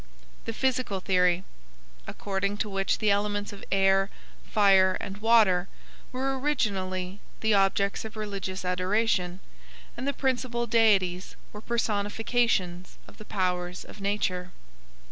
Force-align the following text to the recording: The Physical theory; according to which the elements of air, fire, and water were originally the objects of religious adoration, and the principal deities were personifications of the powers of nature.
The 0.45 0.51
Physical 0.53 0.99
theory; 0.99 1.43
according 2.07 2.57
to 2.57 2.69
which 2.71 2.97
the 2.97 3.11
elements 3.11 3.53
of 3.53 3.63
air, 3.71 4.09
fire, 4.43 4.97
and 4.99 5.17
water 5.17 5.67
were 6.11 6.39
originally 6.39 7.19
the 7.41 7.53
objects 7.53 8.03
of 8.03 8.15
religious 8.17 8.65
adoration, 8.65 9.41
and 9.95 10.07
the 10.07 10.13
principal 10.13 10.65
deities 10.65 11.35
were 11.53 11.61
personifications 11.61 12.97
of 13.07 13.19
the 13.19 13.25
powers 13.25 13.85
of 13.85 14.01
nature. 14.01 14.51